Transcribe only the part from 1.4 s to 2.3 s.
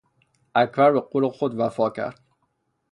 وفا کرد.